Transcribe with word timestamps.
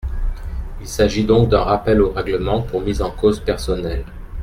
Il 0.79 0.87
s’agit 0.87 1.25
donc 1.25 1.49
d’un 1.49 1.61
rappel 1.61 2.01
au 2.01 2.09
règlement 2.11 2.63
pour 2.63 2.81
mise 2.81 3.03
en 3.03 3.11
cause 3.11 3.39
personnelle. 3.39 4.03